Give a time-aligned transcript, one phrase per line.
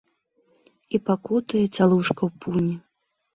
[0.97, 2.73] І пакутуе цялушка ў пуні.